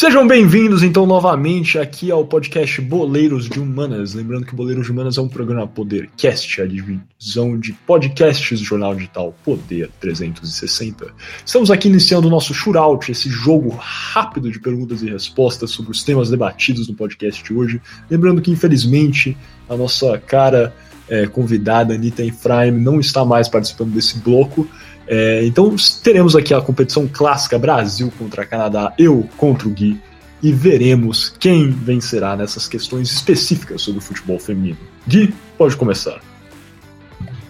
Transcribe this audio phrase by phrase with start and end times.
[0.00, 4.14] Sejam bem-vindos, então, novamente aqui ao podcast Boleiros de Humanas.
[4.14, 8.94] Lembrando que Boleiros de Humanas é um programa Podercast, a divisão de podcasts do jornal
[8.94, 11.12] digital Poder 360.
[11.44, 16.02] Estamos aqui iniciando o nosso shootout, esse jogo rápido de perguntas e respostas sobre os
[16.02, 17.78] temas debatidos no podcast de hoje.
[18.08, 19.36] Lembrando que, infelizmente,
[19.68, 20.74] a nossa cara
[21.10, 24.66] é, convidada, Anitta Efraim, não está mais participando desse bloco.
[25.12, 25.74] É, então
[26.04, 30.00] teremos aqui a competição clássica Brasil contra Canadá, eu contra o Gui,
[30.40, 34.78] e veremos quem vencerá nessas questões específicas sobre o futebol feminino.
[35.08, 36.20] Gui, pode começar.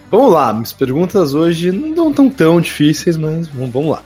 [0.09, 4.03] Vamos lá, minhas perguntas hoje não estão tão difíceis, mas vamos lá.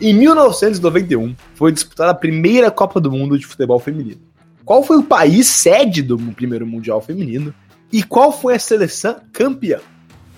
[0.00, 4.20] Em 1991 foi disputada a primeira Copa do Mundo de futebol feminino.
[4.64, 7.52] Qual foi o país sede do primeiro Mundial Feminino?
[7.90, 9.80] E qual foi a seleção campeã?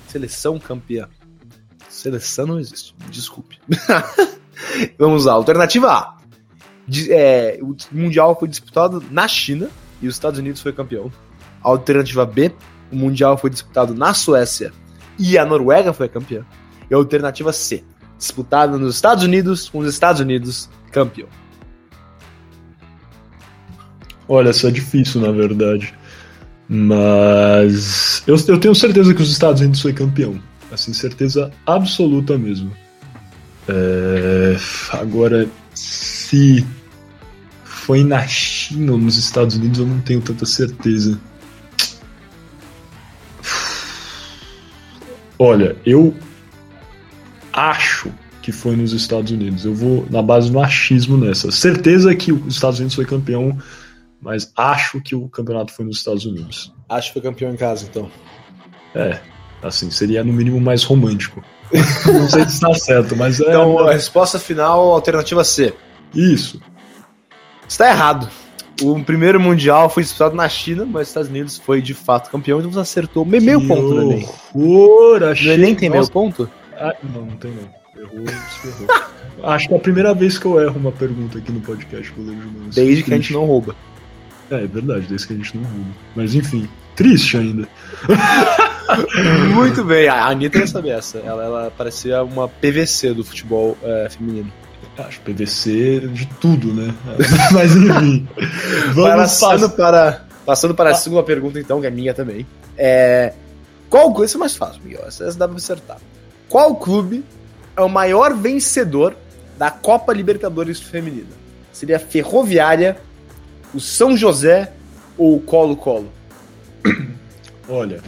[0.08, 1.06] Seleção campeã.
[2.00, 2.94] Seleção não existe.
[3.10, 3.58] Desculpe.
[4.98, 5.34] Vamos lá.
[5.34, 6.16] Alternativa A.
[6.88, 9.68] De, é, o Mundial foi disputado na China
[10.00, 11.12] e os Estados Unidos foi campeão.
[11.62, 12.52] Alternativa B.
[12.90, 14.72] O Mundial foi disputado na Suécia
[15.18, 16.42] e a Noruega foi campeã.
[16.90, 17.84] E a alternativa C.
[18.16, 21.28] Disputado nos Estados Unidos com os Estados Unidos campeão.
[24.26, 25.92] Olha, isso é difícil, na verdade.
[26.66, 30.40] Mas eu, eu tenho certeza que os Estados Unidos foi campeão.
[30.70, 32.72] Assim, certeza absoluta mesmo.
[33.68, 34.56] É,
[34.92, 36.66] agora, se
[37.64, 41.20] foi na China ou nos Estados Unidos, eu não tenho tanta certeza.
[45.38, 46.14] Olha, eu
[47.52, 49.64] acho que foi nos Estados Unidos.
[49.64, 51.50] Eu vou na base do achismo nessa.
[51.50, 53.58] Certeza que os Estados Unidos foi campeão,
[54.20, 56.72] mas acho que o campeonato foi nos Estados Unidos.
[56.88, 58.10] Acho que foi campeão em casa, então.
[58.94, 59.18] É,
[59.62, 61.42] Assim, seria no mínimo mais romântico.
[62.06, 63.44] Não sei se está certo, mas é.
[63.44, 65.74] Então, a resposta final, alternativa C.
[66.14, 66.60] Isso.
[67.68, 68.28] Está errado.
[68.82, 72.58] O primeiro Mundial foi disputado na China, mas os Estados Unidos foi de fato campeão,
[72.58, 74.28] então você acertou meio, meio ponto no Enem.
[74.54, 75.48] Horror, achei...
[75.48, 76.50] No Enem tem meio ponto?
[76.72, 78.02] Ah, não, não tem não.
[78.02, 79.10] Errou, errou.
[79.44, 82.48] Acho que é a primeira vez que eu erro uma pergunta aqui no podcast Goleiro
[82.48, 82.74] Humanos.
[82.74, 83.74] Desde que a gente não rouba.
[84.50, 85.90] É, é verdade, desde que a gente não rouba.
[86.16, 87.68] Mas enfim, triste ainda.
[89.54, 91.18] Muito bem, a Anitta ia saber essa.
[91.18, 94.52] Ela, ela parecia uma PVC do futebol é, feminino.
[94.98, 96.94] Acho PVC de tudo, né?
[97.52, 98.28] Mas enfim.
[98.92, 102.46] Vamos passando para, passando para a segunda pergunta, então, que é minha também.
[102.76, 103.32] É,
[103.88, 104.22] qual.
[104.24, 105.04] Isso é mais fácil, Miguel.
[105.06, 105.98] Essa dá pra acertar.
[106.48, 107.24] Qual clube
[107.76, 109.16] é o maior vencedor
[109.56, 111.40] da Copa Libertadores Feminina?
[111.72, 112.98] Seria a Ferroviária,
[113.72, 114.72] o São José
[115.16, 116.12] ou o Colo-Colo?
[117.68, 118.00] Olha,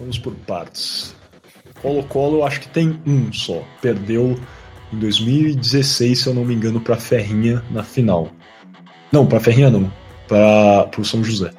[0.00, 1.14] Vamos por partes.
[1.82, 3.62] Colo-Colo eu acho que tem um só.
[3.82, 4.40] Perdeu
[4.90, 8.32] em 2016, se eu não me engano, para Ferrinha na final.
[9.12, 9.92] Não, para Ferrinha não.
[10.26, 11.50] Para o São José.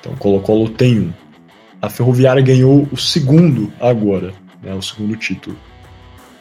[0.00, 1.12] Então Colo-Colo tem um.
[1.82, 4.32] A Ferroviária ganhou o segundo agora,
[4.62, 5.56] né, o segundo título.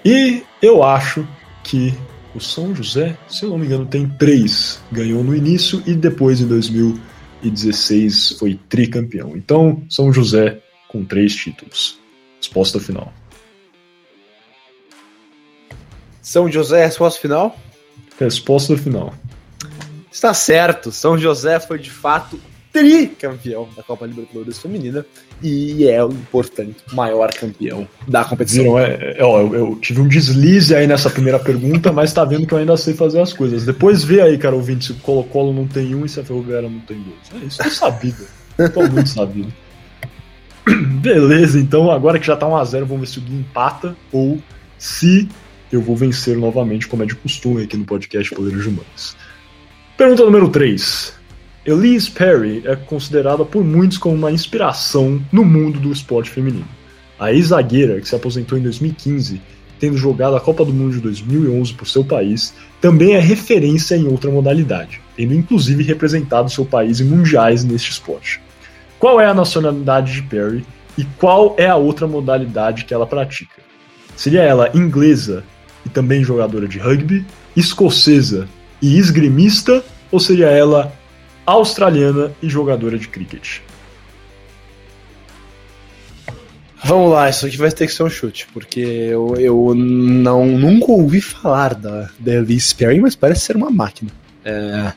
[0.06, 1.28] E eu acho
[1.64, 1.94] que
[2.36, 4.82] o São José, se eu não me engano, tem três.
[4.92, 9.36] Ganhou no início e depois em 2016 foi tricampeão.
[9.36, 10.62] Então, São José
[10.94, 12.00] com três títulos.
[12.38, 13.12] Resposta final.
[16.22, 17.58] São José, resposta final?
[18.18, 19.14] Resposta final.
[20.12, 22.40] Está certo, São José foi de fato
[22.72, 25.06] tricampeão da Copa Libertadores Feminina
[25.42, 28.64] e é o importante maior campeão da competição.
[28.64, 32.24] Viram, é, é, ó, eu, eu, tive um deslize aí nessa primeira pergunta, mas tá
[32.25, 33.66] vendo que eu ainda sei fazer as coisas.
[33.66, 36.70] Depois vê aí, cara, ouvinte, se o Colo-Colo não tem um e se a Ferroviária
[36.70, 37.44] não tem dois.
[37.44, 38.25] É isso, tô sabido.
[38.74, 39.54] tô muito sabido.
[41.03, 44.41] Beleza, então agora que já tá 1x0, vamos ver se o Gui empata ou
[44.78, 45.28] se
[45.69, 49.13] eu vou vencer novamente, como é de costume aqui no podcast Poderes Humanos.
[49.97, 51.13] Pergunta número 3.
[51.66, 56.69] Elise Perry é considerada por muitos como uma inspiração no mundo do esporte feminino.
[57.19, 59.42] A ex-zagueira, que se aposentou em 2015,
[59.81, 64.07] tendo jogado a Copa do Mundo de 2011 por seu país, também é referência em
[64.07, 68.39] outra modalidade, tendo inclusive representado seu país em mundiais neste esporte.
[68.98, 70.66] Qual é a nacionalidade de Perry
[70.98, 73.62] e qual é a outra modalidade que ela pratica?
[74.16, 75.44] Seria ela inglesa
[75.86, 77.25] e também jogadora de rugby,
[77.56, 78.48] escocesa
[78.81, 80.94] e esgrimista, ou seria ela
[81.45, 83.60] australiana e jogadora de cricket?
[86.86, 90.92] Vamos lá, isso aqui vai ter que ser um chute, porque eu, eu não, nunca
[90.92, 94.12] ouvi falar da, da Elise Perry, mas parece ser uma máquina.
[94.44, 94.92] É,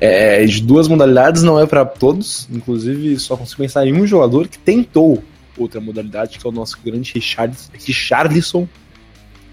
[0.00, 4.48] é, de duas modalidades não é para todos, inclusive só consigo pensar em um jogador
[4.48, 5.22] que tentou
[5.58, 8.66] outra modalidade, que é o nosso grande Richard, Richarlison,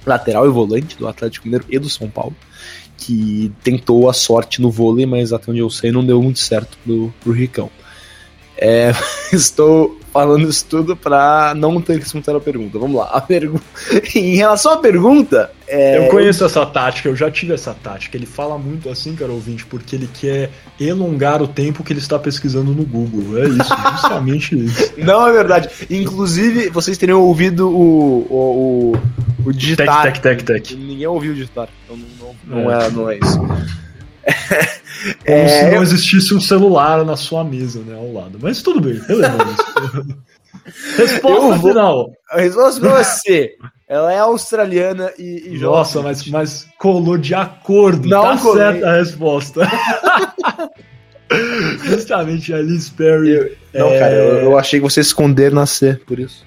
[0.06, 2.36] lateral e volante do Atlético Mineiro e do São Paulo.
[3.00, 6.78] que tentou a sorte no vôlei, mas até onde eu sei não deu muito certo
[6.84, 7.70] pro, pro Ricão.
[8.58, 8.92] É,
[9.32, 12.80] estou falando isso tudo para não ter que responder a pergunta.
[12.80, 13.06] Vamos lá.
[13.06, 13.62] A pergu...
[14.16, 15.52] em relação à pergunta.
[15.68, 15.98] É...
[15.98, 18.16] Eu conheço essa tática, eu já tive essa tática.
[18.16, 20.50] Ele fala muito assim, cara ouvinte, porque ele quer
[20.80, 23.38] elongar o tempo que ele está pesquisando no Google.
[23.38, 24.94] É isso, justamente isso.
[24.98, 25.69] Não é verdade.
[25.90, 28.94] Inclusive, vocês teriam ouvido o, o,
[29.44, 30.04] o, o digitar.
[30.04, 30.78] Tec, tec, tec, tec.
[30.78, 31.68] Ninguém ouviu o digitar.
[31.84, 32.86] Então não, não, não, é.
[32.86, 33.40] é, não é isso.
[35.25, 38.40] Como é, se não existisse um celular na sua mesa, né, ao lado.
[38.42, 39.00] Mas tudo bem,
[40.98, 41.69] Resposta vou...
[41.69, 42.12] final.
[42.31, 43.56] A resposta é C.
[43.88, 48.07] Ela é australiana e, e Nossa, mas, mas colou de acordo.
[48.07, 48.63] Não tá colei.
[48.63, 49.62] certa a resposta.
[51.83, 53.31] Justamente a Liz Perry.
[53.31, 54.00] Eu, não, é...
[54.00, 56.45] cara, eu, eu, achei que você esconder na C, por isso.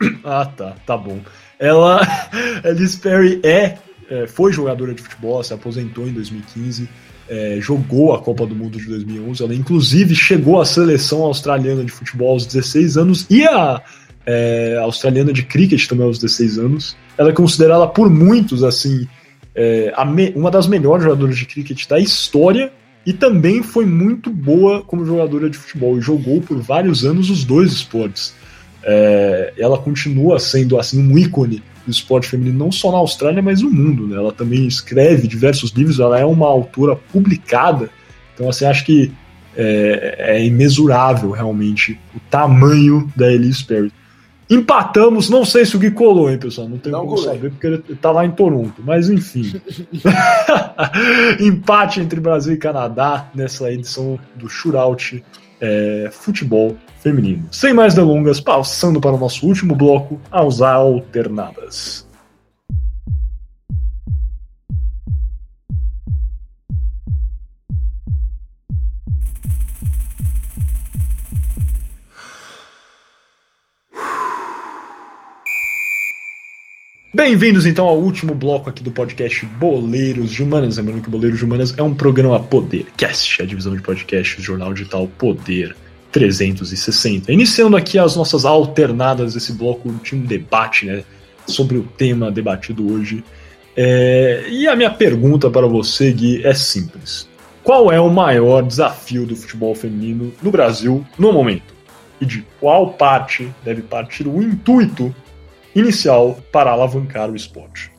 [0.24, 1.18] Ah, tá, tá bom.
[1.58, 2.00] Ela,
[2.64, 3.76] a Liz Perry é,
[4.08, 6.88] é, foi jogadora de futebol, se aposentou em 2015
[7.28, 9.42] é, jogou a Copa do Mundo de 2011.
[9.42, 13.82] Ela, inclusive, chegou à seleção australiana de futebol aos 16 anos e a
[14.26, 16.96] é, australiana de cricket também aos 16 anos.
[17.16, 19.06] Ela é considerada por muitos, assim,
[19.54, 22.72] é, me, uma das melhores jogadoras de cricket da história
[23.04, 27.44] e também foi muito boa como jogadora de futebol e jogou por vários anos os
[27.44, 28.34] dois esportes.
[28.82, 33.70] É, ela continua sendo assim um ícone esporte feminino, não só na Austrália, mas no
[33.70, 34.06] mundo.
[34.06, 34.16] Né?
[34.16, 37.90] Ela também escreve diversos livros, ela é uma autora publicada.
[38.34, 39.12] Então, assim, acho que
[39.56, 43.92] é, é imesurável realmente o tamanho da Elise Perry.
[44.50, 46.68] Empatamos, não sei se o Gui colou, hein, pessoal?
[46.68, 49.60] Não tem como saber porque ele tá lá em Toronto, mas enfim.
[51.38, 55.22] Empate entre Brasil e Canadá nessa edição do Shootout
[55.60, 57.46] é, Futebol feminino.
[57.50, 62.07] Sem mais delongas, passando para o nosso último bloco, as alternadas.
[77.18, 80.76] Bem-vindos então ao último bloco aqui do podcast Boleiros de Humanas.
[80.76, 85.08] Lembrando que Boleiros de Humanas é um programa Podercast, a divisão de podcasts, jornal digital
[85.18, 85.74] Poder
[86.12, 87.32] 360.
[87.32, 91.02] Iniciando aqui as nossas alternadas desse bloco, último debate né,
[91.44, 93.24] sobre o tema debatido hoje.
[93.76, 97.28] É, e a minha pergunta para você, Gui, é simples.
[97.64, 101.74] Qual é o maior desafio do futebol feminino no Brasil no momento?
[102.20, 105.12] E de qual parte deve partir o intuito
[105.80, 107.90] inicial para alavancar o esporte?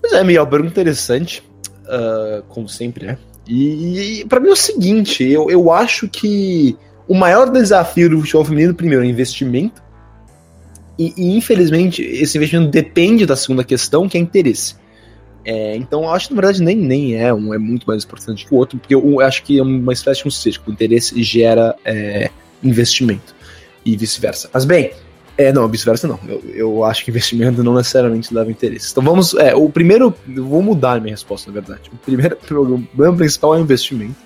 [0.00, 1.42] Pois é, Miguel, pergunta interessante,
[1.84, 3.18] uh, como sempre, né?
[3.46, 6.76] E, e para mim é o seguinte, eu, eu acho que
[7.08, 9.82] o maior desafio do futebol feminino, primeiro, é investimento.
[10.98, 14.76] E, e, infelizmente, esse investimento depende da segunda questão, que é interesse.
[15.44, 18.46] É, então, eu acho que na verdade nem, nem é um é muito mais importante
[18.46, 20.70] que o outro, porque eu, eu acho que é uma espécie de um círculo.
[20.70, 22.30] O interesse gera é,
[22.62, 23.34] investimento
[23.84, 24.48] e vice-versa.
[24.52, 24.92] Mas bem,
[25.36, 26.18] é, não, vice-versa não.
[26.26, 28.90] Eu, eu acho que investimento não necessariamente leva interesse.
[28.90, 29.34] Então vamos.
[29.34, 30.14] É, o primeiro.
[30.26, 31.90] Vou mudar minha resposta, na verdade.
[31.92, 34.16] O primeiro problema principal é o investimento.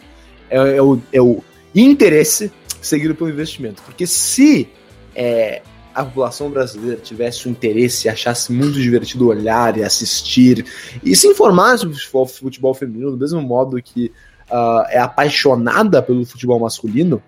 [0.50, 1.42] É, é, o, é o
[1.74, 2.50] interesse
[2.80, 3.82] seguido pelo investimento.
[3.82, 4.68] Porque se
[5.14, 5.62] é,
[5.94, 10.66] a população brasileira tivesse o interesse, achasse muito divertido olhar e assistir
[11.02, 14.12] e se informar sobre futebol, futebol feminino do mesmo modo que
[14.50, 17.22] uh, é apaixonada pelo futebol masculino,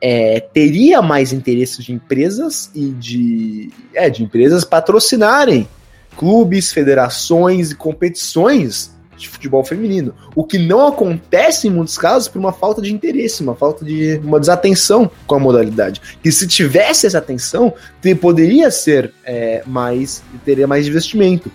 [0.00, 5.68] é, teria mais interesse de empresas e de, é, de empresas patrocinarem
[6.16, 10.14] clubes, federações e competições de futebol feminino.
[10.34, 14.18] O que não acontece em muitos casos por uma falta de interesse, uma falta de
[14.24, 16.00] uma desatenção com a modalidade.
[16.22, 17.74] Que se tivesse essa atenção,
[18.20, 21.50] poderia ser é, mais, teria mais investimento.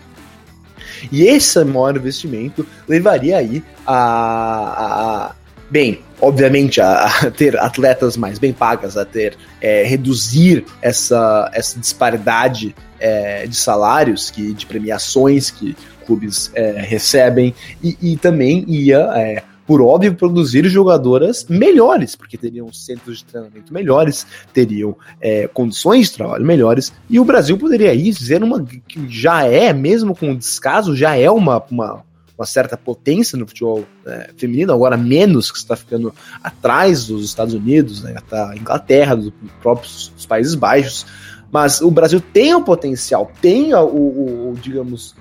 [1.11, 5.35] E esse maior investimento levaria aí a, a
[5.69, 11.79] bem, obviamente, a, a, ter atletas mais bem pagas, a ter é, reduzir essa, essa
[11.79, 17.53] disparidade é, de salários, que, de premiações que clubes é, recebem,
[17.83, 23.73] e, e, também ia, é, por óbvio, produzir jogadoras melhores, porque teriam centros de treinamento
[23.73, 29.09] melhores, teriam é, condições de trabalho melhores, e o Brasil poderia ir dizer uma que
[29.09, 32.04] já é, mesmo com descaso, já é uma, uma
[32.37, 36.13] uma certa potência no futebol é, feminino, agora menos que está ficando
[36.43, 41.05] atrás dos Estados Unidos, né, da Inglaterra, dos próprios dos Países Baixos,
[41.51, 45.15] mas o Brasil tem o potencial, tem o, o, o digamos,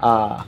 [0.00, 0.44] a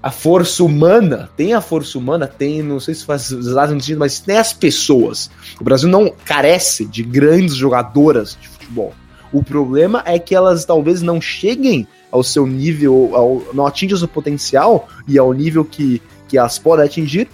[0.00, 4.36] a força humana, tem a força humana, tem, não sei se faz sentido, mas tem
[4.36, 5.30] as pessoas.
[5.60, 8.94] O Brasil não carece de grandes jogadoras de futebol.
[9.32, 13.98] O problema é que elas talvez não cheguem ao seu nível, ao, não atinjam o
[13.98, 17.28] seu potencial e ao nível que, que elas podem atingir,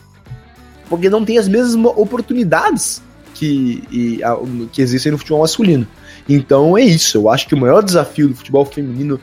[0.88, 3.02] porque não tem as mesmas oportunidades
[3.34, 4.36] que, e, a,
[4.72, 5.86] que existem no futebol masculino.
[6.28, 7.18] Então é isso.
[7.18, 9.20] Eu acho que o maior desafio do futebol feminino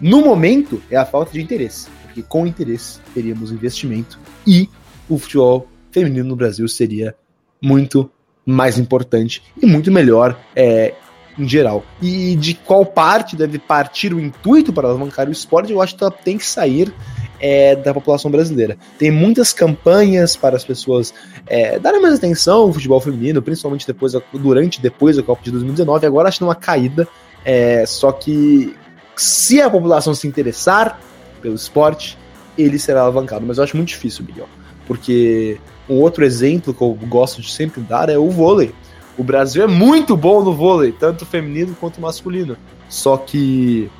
[0.00, 1.88] no momento é a falta de interesse.
[2.04, 4.68] Porque com interesse teríamos investimento e
[5.08, 7.14] o futebol feminino no Brasil seria
[7.60, 8.10] muito
[8.44, 10.94] mais importante e muito melhor é,
[11.38, 11.84] em geral.
[12.00, 16.02] E de qual parte deve partir o intuito para alavancar o esporte, eu acho que
[16.02, 16.92] ela tem que sair
[17.40, 18.78] é, da população brasileira.
[18.98, 21.12] Tem muitas campanhas para as pessoas
[21.46, 26.06] é, darem mais atenção ao futebol feminino, principalmente depois, durante depois da Copa de 2019.
[26.06, 27.06] Agora acho uma caída.
[27.44, 28.74] É, só que
[29.16, 30.98] se a população se interessar
[31.42, 32.16] pelo esporte,
[32.56, 33.44] ele será alavancado.
[33.46, 34.48] Mas eu acho muito difícil, Miguel.
[34.86, 38.74] Porque um outro exemplo que eu gosto de sempre dar é o vôlei.
[39.16, 42.56] O Brasil é muito bom no vôlei, tanto feminino quanto masculino.
[42.88, 43.90] Só que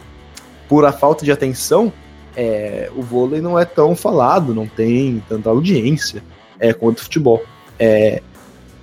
[0.68, 1.92] por a falta de atenção,
[2.36, 6.22] é, o vôlei não é tão falado, não tem tanta audiência
[6.58, 7.44] é, quanto o futebol.
[7.78, 8.22] É,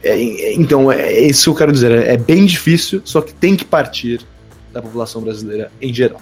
[0.04, 1.92] é, então, é, é isso que eu quero dizer.
[1.92, 4.26] É, bem difícil, só que tem que partir
[4.72, 6.22] da população brasileira em geral.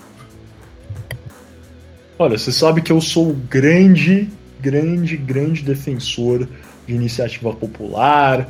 [2.18, 4.28] Olha, você sabe que eu sou grande,
[4.60, 6.48] grande, grande defensor
[6.86, 8.50] de iniciativa popular,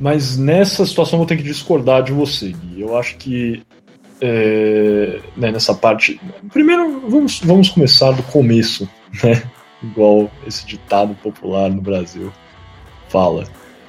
[0.00, 2.80] mas nessa situação eu vou ter que discordar de você, Gui.
[2.80, 3.62] Eu acho que
[4.20, 6.20] é, né, nessa parte.
[6.52, 8.88] Primeiro, vamos, vamos começar do começo,
[9.22, 9.42] né?
[9.82, 12.32] Igual esse ditado popular no Brasil
[13.08, 13.44] fala.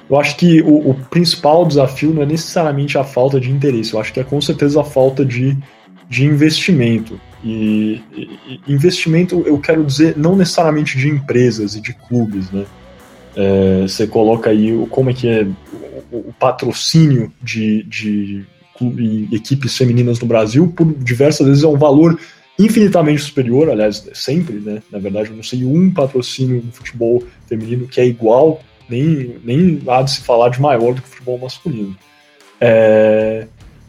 [0.08, 4.00] Eu acho que o, o, principal desafio não é necessariamente a falta de interesse, eu
[4.00, 5.56] acho que é com certeza a falta de,
[6.08, 7.20] de investimento.
[7.44, 12.64] E, e investimento, eu quero dizer, não necessariamente de empresas e de clubes, né?
[13.36, 15.46] É, você coloca aí como é que é
[16.10, 18.44] o, o patrocínio de, de
[19.32, 22.18] equipes femininas no Brasil, por diversas vezes é um valor
[22.58, 24.82] infinitamente superior, aliás, sempre, né?
[24.90, 29.80] Na verdade, eu não sei um patrocínio no futebol feminino que é igual, nem, nem
[29.86, 31.96] há de se falar de maior do que o futebol masculino.
[32.60, 33.46] É,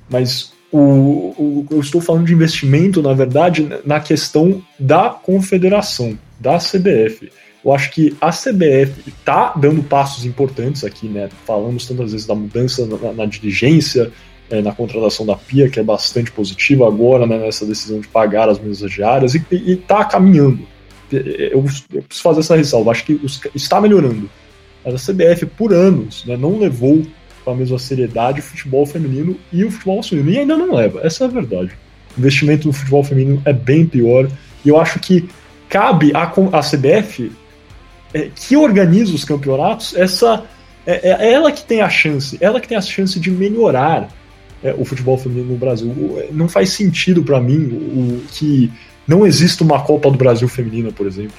[0.09, 6.57] mas o, o, eu estou falando de investimento, na verdade, na questão da confederação, da
[6.57, 7.31] CBF.
[7.63, 11.29] Eu acho que a CBF está dando passos importantes aqui, né?
[11.46, 14.12] Falamos tantas vezes da mudança na, na dirigência,
[14.50, 18.50] é, na contratação da Pia, que é bastante positiva agora, né, nessa decisão de pagar
[18.50, 20.67] as mesas diárias, e está caminhando.
[21.12, 24.29] Eu, eu, preciso fazer essa ressalva, acho que os, está melhorando.
[24.84, 27.03] Mas a CBF, por anos, né, não levou
[27.46, 31.01] com a mesma seriedade o futebol feminino e o futebol masculino, e ainda não leva,
[31.03, 31.72] essa é a verdade.
[32.17, 34.29] O investimento no futebol feminino é bem pior,
[34.65, 35.29] e eu acho que
[35.70, 37.32] cabe à CBF,
[38.13, 40.46] é, que organiza os campeonatos, essa
[40.86, 44.10] é, é ela que tem a chance, ela que tem a chance de melhorar
[44.63, 45.93] é, o futebol feminino no Brasil.
[46.32, 48.72] Não faz sentido para mim o, que
[49.08, 51.36] não exista uma Copa do Brasil feminina, por exemplo,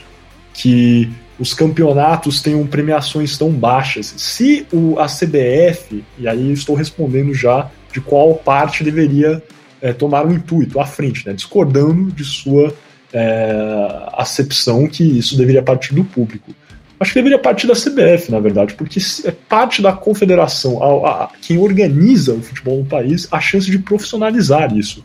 [0.53, 4.15] que os campeonatos tenham premiações tão baixas.
[4.17, 9.43] Se o, a CBF, e aí estou respondendo já de qual parte deveria
[9.81, 12.73] é, tomar um intuito à frente, né, discordando de sua
[13.13, 16.55] é, acepção que isso deveria partir do público.
[16.99, 21.31] Acho que deveria partir da CBF, na verdade, porque é parte da confederação, a, a,
[21.43, 25.05] quem organiza o futebol no país, a chance de profissionalizar isso.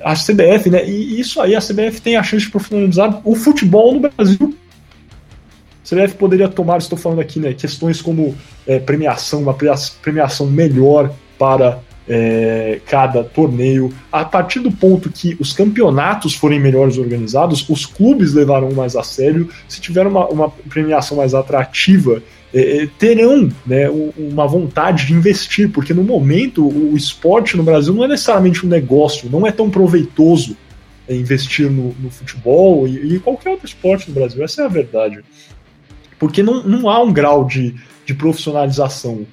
[0.00, 0.88] A CBF, né?
[0.88, 4.56] E isso aí, a CBF tem a chance de profissionalizar o futebol no Brasil.
[5.84, 8.34] CBF poderia tomar, estou falando aqui, né, questões como
[8.66, 9.54] é, premiação, uma
[10.02, 13.92] premiação melhor para é, cada torneio.
[14.10, 19.02] A partir do ponto que os campeonatos forem melhores organizados, os clubes levarão mais a
[19.02, 19.48] sério.
[19.68, 22.22] Se tiver uma, uma premiação mais atrativa,
[22.54, 27.92] é, é terão né, uma vontade de investir, porque no momento o esporte no Brasil
[27.92, 30.56] não é necessariamente um negócio, não é tão proveitoso
[31.08, 34.42] é, investir no, no futebol e, e, qualquer outro esporte no Brasil.
[34.42, 35.24] Essa é a verdade.
[36.18, 39.26] Porque não, não há um grau de, de profissionalização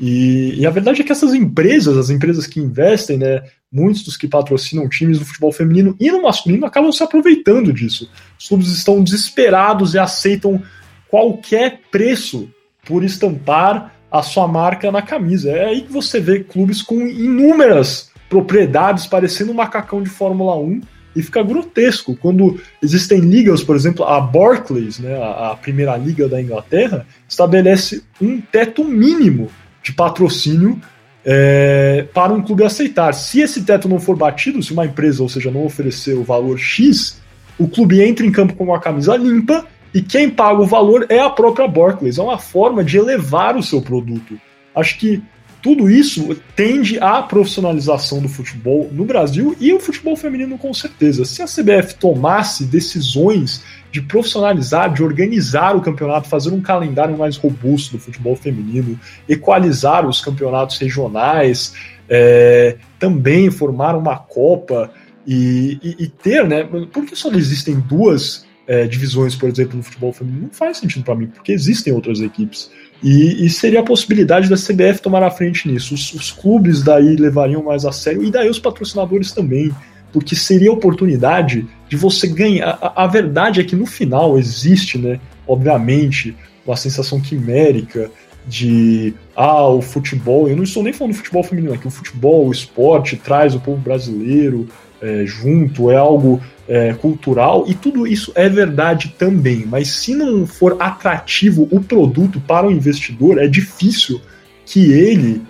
[0.00, 4.16] e, e, a verdade é que essas empresas, as empresas que investem, né, muitos dos
[4.16, 8.10] que patrocinam times do futebol feminino e no masculino acabam se aproveitando disso.
[8.38, 10.62] Os clubes estão desesperados e aceitam
[11.08, 12.48] qualquer preço
[12.84, 15.50] por estampar a sua marca na camisa.
[15.50, 20.80] É aí que você vê clubes com inúmeras propriedades parecendo um macacão de Fórmula 1
[21.14, 26.42] e fica grotesco quando existem ligas, por exemplo, a Barclays, né, a primeira liga da
[26.42, 29.48] Inglaterra, estabelece um teto mínimo
[29.84, 30.80] de patrocínio
[31.24, 33.12] é, para um clube aceitar.
[33.12, 36.58] Se esse teto não for batido, se uma empresa, ou seja, não oferecer o valor
[36.58, 37.20] X,
[37.58, 41.20] o clube entra em campo com uma camisa limpa e quem paga o valor é
[41.20, 42.18] a própria Barclays.
[42.18, 44.40] É uma forma de elevar o seu produto.
[44.74, 45.22] Acho que
[45.64, 51.24] tudo isso tende à profissionalização do futebol no Brasil e o futebol feminino com certeza.
[51.24, 57.38] Se a CBF tomasse decisões de profissionalizar, de organizar o campeonato, fazer um calendário mais
[57.38, 61.72] robusto do futebol feminino, equalizar os campeonatos regionais,
[62.10, 64.90] é, também formar uma Copa
[65.26, 66.64] e, e, e, ter, né?
[66.64, 70.42] Por que só existem duas é, divisões, por exemplo, no futebol feminino?
[70.42, 72.70] Não faz sentido para mim, porque existem outras equipes.
[73.02, 75.94] E, e, seria a possibilidade da CBF tomar a frente nisso.
[75.94, 79.70] Os, os, clubes daí levariam mais a sério, e daí os patrocinadores também,
[80.12, 82.78] porque seria a oportunidade de você ganhar.
[82.80, 86.34] A, a verdade é que no final existe, né, obviamente,
[86.66, 88.10] uma sensação quimérica
[88.46, 92.46] de ah, o futebol, eu não estou nem falando do futebol feminino aqui, o futebol,
[92.46, 94.68] o esporte traz o povo brasileiro
[95.00, 100.46] é, junto, é algo é, cultural, e tudo isso é verdade também, mas se não
[100.46, 104.20] for atrativo o produto para o investidor, é difícil
[104.64, 105.42] que ele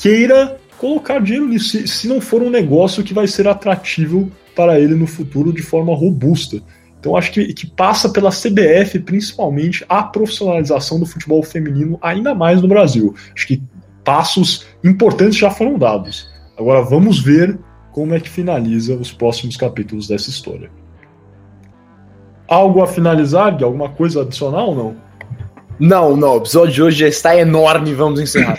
[0.00, 4.80] queira colocar dinheiro nisso, se, se não for um negócio que vai ser atrativo para
[4.80, 6.62] ele no futuro de forma robusta.
[7.06, 12.60] Então acho que, que passa pela CBF, principalmente, a profissionalização do futebol feminino ainda mais
[12.60, 13.14] no Brasil.
[13.32, 13.62] Acho que
[14.02, 16.28] passos importantes já foram dados.
[16.58, 17.56] Agora vamos ver
[17.92, 20.68] como é que finaliza os próximos capítulos dessa história.
[22.48, 24.96] Algo a finalizar, alguma coisa adicional ou não?
[25.78, 28.58] Não, não, o episódio de hoje já está enorme, vamos encerrar.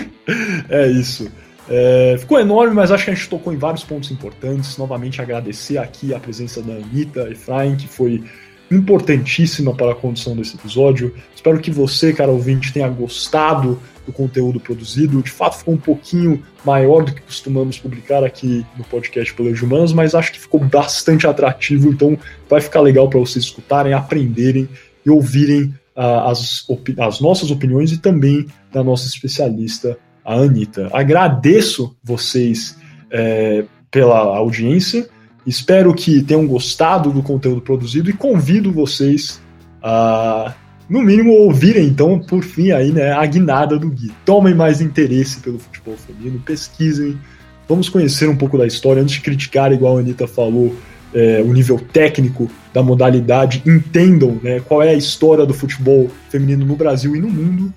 [0.70, 1.30] é isso.
[1.68, 4.76] É, ficou enorme, mas acho que a gente tocou em vários pontos importantes.
[4.76, 8.22] Novamente agradecer aqui a presença da Anitta Efraim, que foi
[8.70, 11.14] importantíssima para a condução desse episódio.
[11.34, 15.22] Espero que você, cara ouvinte, tenha gostado do conteúdo produzido.
[15.22, 19.92] De fato, ficou um pouquinho maior do que costumamos publicar aqui no podcast Pelos Humanos,
[19.92, 24.68] mas acho que ficou bastante atrativo, então vai ficar legal para vocês escutarem, aprenderem
[25.04, 26.66] e ouvirem uh, as,
[26.98, 30.88] as nossas opiniões e também da nossa especialista, a Anitta.
[30.92, 32.76] Agradeço vocês
[33.10, 35.08] é, pela audiência.
[35.46, 39.40] Espero que tenham gostado do conteúdo produzido e convido vocês
[39.82, 40.54] a
[40.92, 44.12] no mínimo, ouvirem, então, por fim, aí, né, a guinada do Gui.
[44.26, 47.18] Tomem mais interesse pelo futebol feminino, pesquisem,
[47.66, 50.74] vamos conhecer um pouco da história, antes de criticar, igual a Anitta falou,
[51.14, 56.66] é, o nível técnico da modalidade, entendam né, qual é a história do futebol feminino
[56.66, 57.72] no Brasil e no mundo,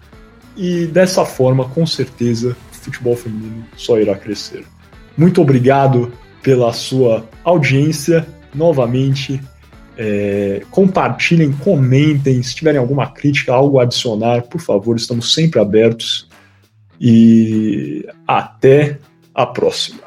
[0.56, 4.66] e dessa forma, com certeza, o futebol feminino só irá crescer.
[5.18, 9.42] Muito obrigado pela sua audiência, novamente,
[9.98, 16.28] é, compartilhem, comentem, se tiverem alguma crítica, algo a adicionar, por favor, estamos sempre abertos.
[17.00, 19.00] E até
[19.34, 20.05] a próxima.